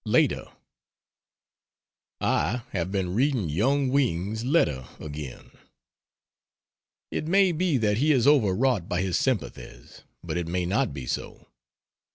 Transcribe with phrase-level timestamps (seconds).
[0.03, 0.47] Later....
[2.19, 5.51] I have been reading Yung Wing's letter again.
[7.11, 10.91] It may be that he is over wrought by his sympathies, but it may not
[10.91, 11.45] be so.